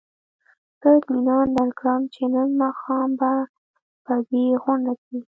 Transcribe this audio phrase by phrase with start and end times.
[0.79, 3.31] زه اطمینان درکړم چې نن ماښام به
[4.05, 5.17] په دې غونډه کې.